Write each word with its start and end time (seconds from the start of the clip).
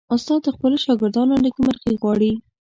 استاد 0.15 0.39
د 0.43 0.47
خپلو 0.55 0.75
شاګردانو 0.85 1.35
نیکمرغي 1.45 1.95
غواړي. 2.01 2.31